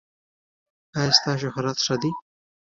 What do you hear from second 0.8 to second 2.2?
ایا ستاسو شهرت ښه دی؟